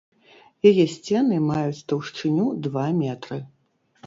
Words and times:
Яе 0.69 0.85
сцены 0.93 1.37
маюць 1.49 1.83
таўшчыню 1.93 2.47
два 2.65 2.89
метры. 3.05 3.41